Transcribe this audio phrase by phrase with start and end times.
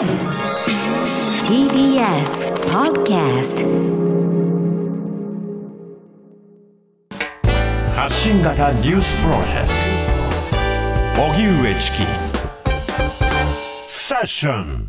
[0.00, 0.08] TBS
[2.72, 3.60] Podcast
[7.94, 9.68] 発信型ニュースプロジェク
[11.16, 11.22] ト。
[11.22, 11.98] 荻上チキ。
[13.86, 14.88] セッション。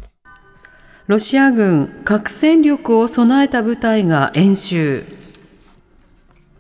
[1.08, 5.04] ロシア軍核戦力を備えた部隊が演習。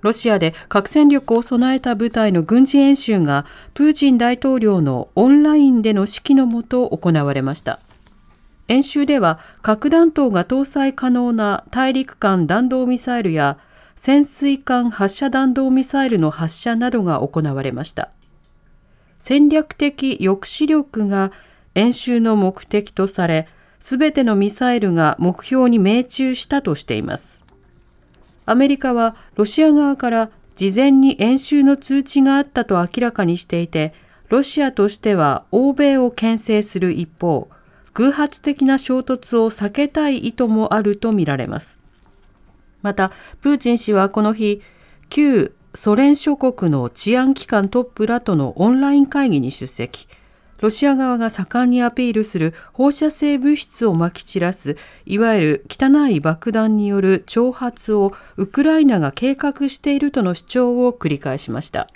[0.02, 7.79] ロシアで核戦力を備えた部隊の軍事演習がプーチン大統領のオンラインでの指揮のもと行われました
[8.71, 13.57] 演習では核弾頭が搭載可能な大陸間弾道ミサイルや
[13.95, 18.12] 潜水艦発射弾道ミサイルの発射などが行われました。
[19.20, 21.34] 戦略的抑止力が
[21.76, 23.49] 演習の目的とされ
[23.81, 27.43] すべてのミサイルが目標に命中したとしています。
[28.45, 33.93] アメリカはロシア側から事前に演習の通知があったと明らかにしていて
[34.29, 37.49] ロシアとしては欧米を牽制する一方
[37.94, 41.80] 偶発的な衝突を避けたい意図もあるとみられます。
[42.82, 44.62] またプーチン氏はこの日
[45.10, 50.07] 旧ソ連諸国の治安機関トップらとのオンライン会議に出席。
[50.60, 54.77] ロシア側が盛んにアピールする放射性物質をまき散らす
[55.08, 61.87] いわゆる汚い爆弾による挑発をウクライナが計画しているとの主張を繰り返しました。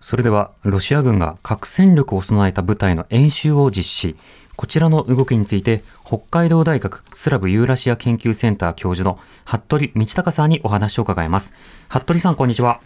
[0.00, 4.16] それではロシア軍が核戦力を備えた部隊の演習を実施。
[4.60, 11.54] こちらの動きについて北海道大学スラブユーラシア研究センター教授の服部道隆さんにお話を伺います
[11.88, 12.82] 服部さんこんにちは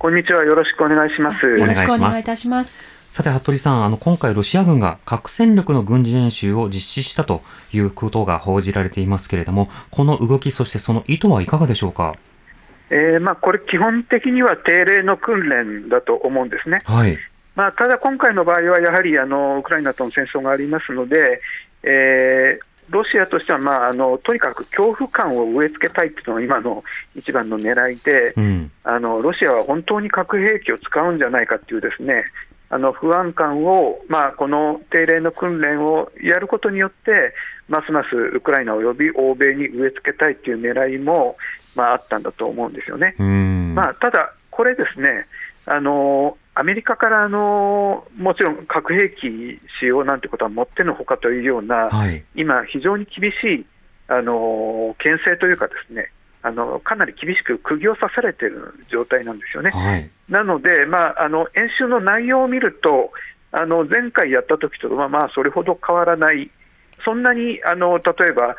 [0.00, 2.76] こんにちはよろしくお願いしますよろしくお願いいたします
[3.12, 7.42] さて、服部さん、あの、今回ロシア軍が核戦力の軍事演習を実施したと
[7.72, 12.16] いうことが報じられていますけれども、この動き、そしてその意図はいかがでしょうか？
[12.90, 16.80] えー、まあ、これ、基本的には定例の訓練だと思うんですね。
[16.84, 17.16] はい。
[17.54, 21.40] まあ、ただ今回の場合は、やはりあのウクライナとの戦争がありますので、
[21.82, 32.24] えー、ロシアとしては、まあ、あのとにかく恐怖感を植え付けたいというのが今の一番の狙いで、うん、あのロシアは本当に核兵器を使うんじゃないかというですね
[32.70, 37.32] あの不安感を、まあ、この定例の訓練をやることによって、
[37.68, 41.36] ますますウクライナおよび欧米に植え付けたいという狙いも、
[41.76, 43.14] まあ、あったんだと思うんですよね。
[43.74, 45.24] まあ、ただ、これですね、
[45.66, 53.66] あのアメリカからあのもちろん核兵器使用なんてことはもってのほかというような、はい、今、非常に厳しい
[54.06, 56.10] あの牽制というか、ですね
[56.42, 59.70] あのかなり厳しく釘を刺されている状態なんですよね。
[59.70, 63.12] はい、なので、まあ、あの演習の内容を見ると、
[63.50, 66.50] あの前回やった時とまあまあそれほど変わらない、
[67.04, 68.56] そんなにあの例えば、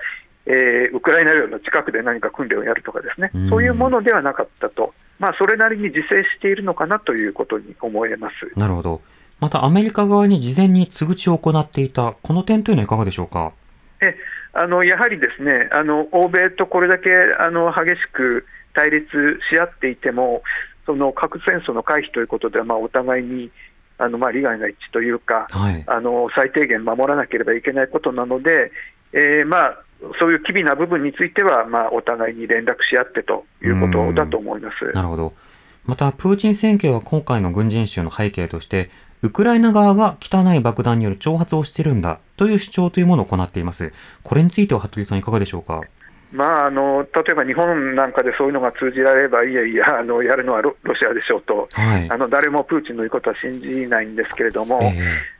[0.48, 8.60] えー、ウクライナ領の近くで何か訓練をやるとかですね、うそういうものではなかったと、まあ、それなりに自制しているのかなということに思えます。
[8.60, 9.02] なるほど、
[9.40, 13.54] またアメリカ側に事前に通口を行っていた、この点というのはいかがでしょうか？
[14.02, 14.16] え
[14.54, 17.10] あのやはりですねあの欧米とこれだけ
[17.40, 19.08] あの激しく対立
[19.50, 20.44] し合っていても、
[20.86, 23.52] その核戦争の回避ということでは、まあ、お互いに
[23.98, 28.72] あのまあ利害が一致というか、はい、あの最低限守らなければいけないことなので、
[29.14, 29.78] えー、まあ
[30.20, 34.92] そういう機微な部分については、まあ、お互いに連絡し合ってということだと思います。
[34.94, 35.34] なるほど。
[35.86, 38.90] また、プーチン政権は今回の軍事演習の背景として、
[39.22, 43.92] ウクライナ側が汚い爆弾による挑発をしているんだという主張というものを行っています。
[44.24, 45.82] これについては服部さんいかがでしょうか？
[46.32, 54.88] まあ、あの例えば日本なんかでそういうのが通じられれば、いやいや、あのやるのはロシアでしょうと、はい、あの誰もプーチンの言うことは信じないんですけれども、え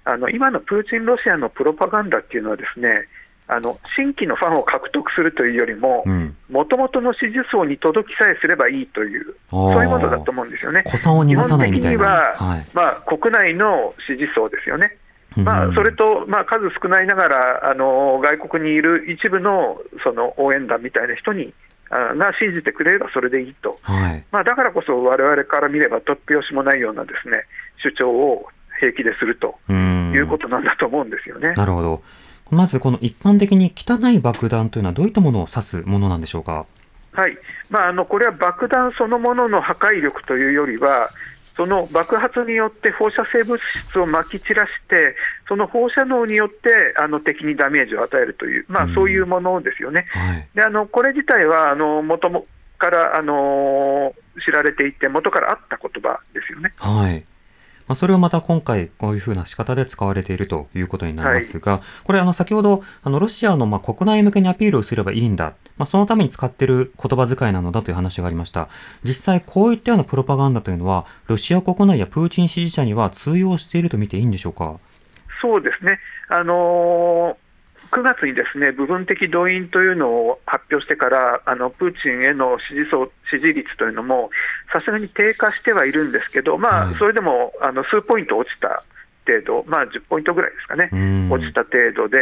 [0.06, 3.08] ー、あの今のプーチンロシアのプロパガンダっていうのは、ですね
[3.48, 6.04] あの新規のファンを獲得するというよりも、
[6.50, 10.84] もともとの支持層に届きさえすればいいという、そういうものだと思うんですよね。
[10.86, 12.06] 古参を逃がさないみたいな。
[12.06, 14.98] はい、まあ、国内の支持層ですよね。
[15.36, 21.54] まあ、それと、まあ、数少ないながらあの外国にいる一部のその応援団みたいな人に
[21.90, 27.44] あが信じてくれればそれでいいと、はい、まあ、だからこそ我々から見れば突拍子もないようなですね
[27.84, 28.48] 主張を
[28.80, 31.54] 平気でするということなんだと思うんですよね。
[31.54, 32.02] なるほど
[32.52, 36.66] まずこの一般的に汚い爆弾というのはどういったものを指すものなんでしょうか？
[37.14, 37.38] はい
[37.70, 41.10] まあ、あのこれは爆弾そのものの破壊力というよりは、
[41.56, 45.16] その爆発によって放射性物質をまき散らして、
[45.48, 50.06] その放射能によってあの敵にダメージを与えるという、まあ、そういうものですよね。
[50.10, 52.30] はい、であのこれ自体はあの元
[52.78, 54.14] からあの
[54.46, 56.74] 知られていて、元からあった言葉ですよね。
[56.78, 57.24] はい
[57.88, 68.70] まあ、それをまた今回、こういうふうな仕方で使われているということになりますが、はい、これ、あの、先ほど、あの、ロシアのまあ国内向けにアピールをすればいいんだ、まあ、そのために使っている言葉遣いなのだという話がありました。
[69.04, 74.80] 実際、こういったようなプロパガンダというのは、ロシア国内やプーチン支持者には通用していると見ていいんでしょうか？
[75.42, 76.00] そうですね。
[76.30, 77.45] あのー
[77.92, 84.30] 9月にですね部分的動員というのを発表してから、あのプーチンへの支持層支持率というのも、
[84.72, 86.96] さすがに低下してはいるんですけど、まあはい。
[86.96, 88.84] それでもあの数ポイント落ちた
[89.26, 91.32] 程度、まあ、10ポイントぐらいですかね、うん。
[91.32, 92.18] 落ちた程度で、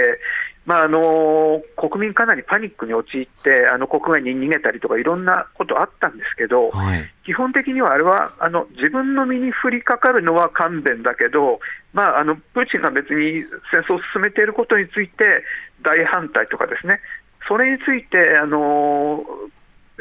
[0.66, 7.12] まああの国民かなりパニックに陥って、あの国外に逃げたりとか、いろんなことあったんですけど、はい。
[7.26, 11.60] 基本的にはあれはあの自分の身に降りかかるのは勘弁だけど、
[11.94, 15.44] まあ、あのプーチンが別に戦争を進めていることについて
[15.82, 17.00] 大反対とかですね、
[17.48, 19.24] それについてあの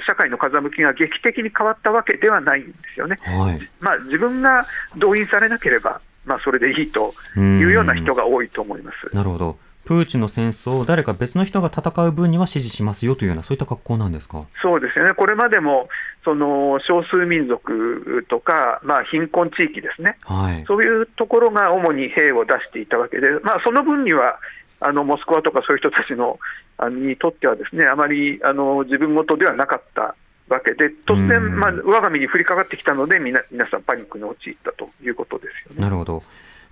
[0.06, 3.19] 社会の風向きが劇的に変わったわけではないんですよね。
[3.23, 3.61] はい。
[3.81, 4.64] まあ、自分が
[4.97, 9.14] 動員されなければ、まあ、それでいいというような人が多いと思います。
[9.14, 9.59] なるほど。
[9.84, 14.44] プーチンの戦争を誰か別の人が戦う分には支持しますよというような、そういった格好なんですか？
[14.62, 15.88] そうですよね、これまでも
[16.25, 20.64] その少数民族とか、まあ、貧困地域ですね、はい。
[20.67, 24.38] そういうところが主に兵を出していたわけで、まあ、その分には
[24.81, 26.38] あのモスクワとかそういう人たちの
[26.78, 30.14] あのにとってはですねあまりあの自分事ではなかった
[30.49, 35.81] わけで、突うん然、まあ、我が身に降りかかってきたので、みな皆さん、パニックに陥ったということですよね。
[35.81, 36.23] なるほど。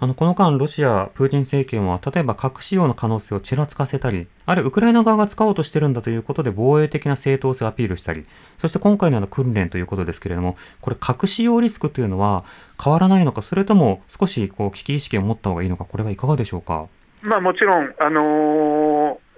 [0.02, 8.25] あの、この間、ロシア、プーチン政権は、例えば核使用の可能性をちらつかせたり、あるいはウクライナ側が使おうとしてるんだということで、防衛的な正当性をアピールしたり、
[8.56, 12.44] そして今回のような訓練ということですけれども、これ、核使用リスクというのは
[12.82, 16.87] 変わらないのか、それとも少しこう危機意識を持った方がいいのか、これはいかがでしょうか？
[17.20, 19.30] まあ、もちろん、あのー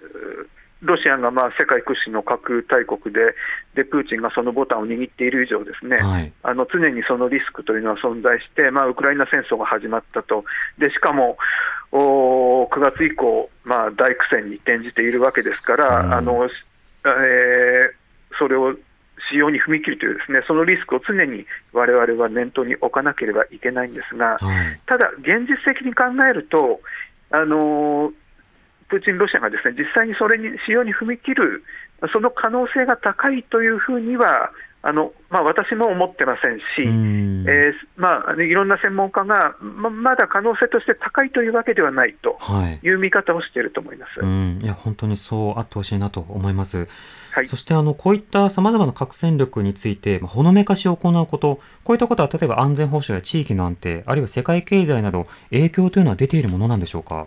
[0.83, 3.35] ロシアがまあ世界屈指の核大国で
[3.75, 6.33] で、プーチンがそのボタンを握っている以上、ですね、はい。
[6.43, 10.45] あの常にそのリスクというのは存在して、まあ、ウクライナ戦争が始まったと、
[10.79, 11.39] でしかも
[11.93, 16.49] お9月以降、まあ、大苦戦に転じているわけですから、うんあの
[17.05, 18.03] えー
[18.39, 18.75] それを
[19.31, 24.81] 使用に踏み切るという、ですねそのリスクを常に我々は念頭に置かなければいけないんですが、はい。
[24.87, 26.81] ただ、現実的に考えると、
[27.31, 28.13] あの
[28.93, 31.65] プーチンロシアがですね実際にそれに使用に踏み切る、
[32.13, 34.53] その可能性が高いというふうには、
[34.85, 42.81] あのまあ、私も思ってませんし、うんえーまあ、いろんな専門家がままだ可能性として高いというわけではないとはい。
[42.85, 44.21] いう見方をしていると思います。
[44.21, 46.89] うん、いや、本当にそうあってほしいなと思います。
[47.31, 57.27] はいそして、あの、こういった様々な核戦力について、まあほのめかしを行うこと、こういったことは、例えば安全保障や地域の安定、あるいは世界経済など、影響というのは出ているものなんでしょうか？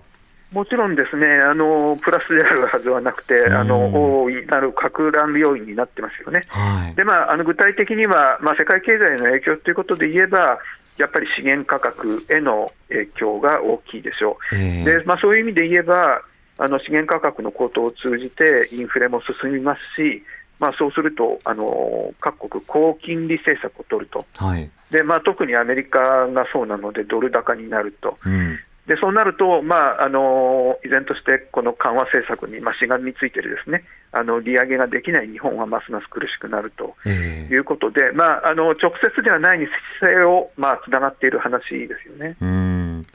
[0.51, 6.41] もちろんですねあの、プラスであるはずはなくて、あうんの大いなる格乱要因になってますよね。
[6.47, 6.95] はい。
[6.95, 10.59] でまあ、あの具体的には、まあ、世界経済への影響ということで言えば、
[10.97, 14.55] やっぱり資源価格への影響が大きいでしょう。
[14.55, 16.21] えーでまあ、そういう意味で言えば、
[16.57, 20.23] あの資源価格の高騰を通じてインフレも進みますし、
[20.57, 24.69] まあ、そうするとあの各国、高金利政策を取ると、はい。
[24.89, 28.57] でまあ、特にアメリカがそうなので、ドル高になると、うん。
[28.87, 39.67] でそうなると、まあ、あの依然としてこの緩和政策に、まあ、しがみついているですねあの利上げができない日本はますます苦しくなるとえーいうことで、まあ、あの直接ではないに
[39.99, 42.35] せよ、まあ、つながっている話ですよね。
[42.41, 43.05] うん。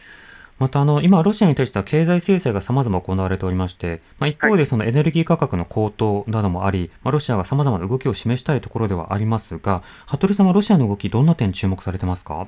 [0.58, 12.46] また、あの、今、ロシアに対しては経済制裁が様々行われておりまして、まあ、一方でそのエネルギー価格の高騰などもあり、まあ、ロシアが様々な動きを示したいところではありますが、服部さんはロシアの動き、どんな点注目されてますか？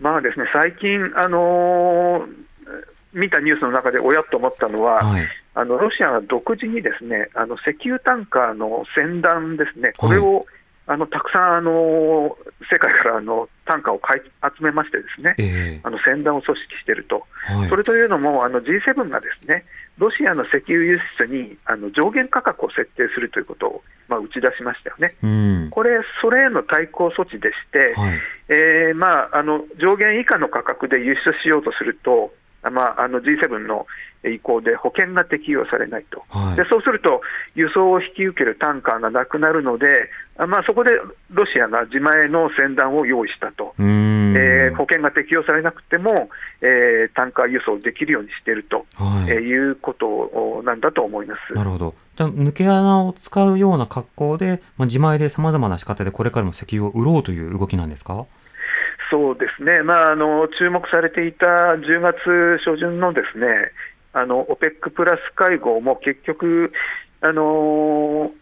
[0.00, 2.24] まあですね、最近、あの
[3.12, 5.26] 見たニュースの中でおやっと思ったのは、はい。
[5.54, 10.46] あのロシアが独自にですねあの石油タンカーの船団ですね、これを、
[10.86, 12.36] あのたくさんあの
[12.70, 14.20] 世界からあのタンカーを買い
[14.58, 17.68] 集めまして、ですねえあの船団を組織していると、ーはい。
[17.68, 19.64] それというのも、あの G7 がですね
[20.00, 25.14] ロシアの石油輸出にあの上限価格を設定するということを、まあ、打ち出しましたよね。
[25.22, 25.68] うん。
[25.70, 28.18] これ、それへの対抗措置でして、はい。
[28.48, 33.86] えーまあ、あの上限以下の価格で輸出しようとすると、あまあ、あの G7 の
[34.22, 37.22] 意向で保険が適用されないと、はいでそうすると
[37.54, 40.90] 輸送を引き受けるタンカーがなくなるので、あまあ、そこで
[41.30, 43.74] ロシアが自前の船団を用意したと。
[43.78, 46.28] えー保険が適用されなくても、
[46.60, 51.54] えータンカー輸送できるようにしていると、はいえーいうことなんだと思います。
[51.54, 51.94] なるほど。
[52.16, 58.26] じゃあ、抜け穴を使うような格好で、まあ、自前で様々な仕方でこれからも石油を売ろうという動きなんですか？
[59.10, 63.46] そうですね、まあ、あの注目されていた10月初旬のですね
[64.12, 66.72] あの OPEC プラス会合も結局、
[67.20, 68.32] あの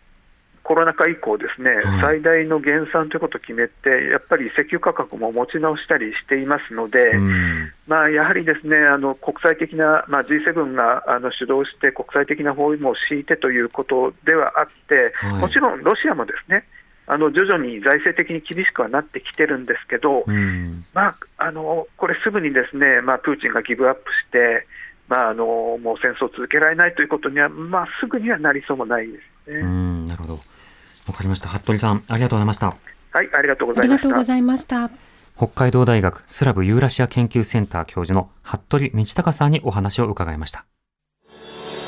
[0.62, 2.20] コロナ禍以降、ですね、はい。
[2.20, 7.72] 最大の減産ということを決めて、やっぱり石油価格も持ち直したりしていますので、うん。
[7.86, 15.40] まあ、やはりですねあの国際的な、まあ、G7 があの主導して国際的な包囲網を敷いてということではあって、はい。
[15.40, 16.64] もちろんロシアもですね
[17.10, 20.84] あの徐々に財政的に厳しくはなってきてるんですけど、うん。
[20.92, 24.66] まあ、あのこれ、すぐにですね、まあ、プーチンがギブアップして、
[25.08, 25.46] まあ、あの
[25.82, 29.60] もう戦争を続けられないということには、まあ、すぐにはなりそうもないですね。
[29.60, 32.66] うんなるほどわかりました服部さんありがとうございました
[33.10, 34.08] はい、ありがとうごありざいました。
[34.08, 34.90] がとうございました。
[35.38, 40.66] 北海道大学スラブユーラシア研究センター教授の服部道隆さんにお話を伺いました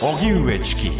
[0.00, 0.90] 荻上チキ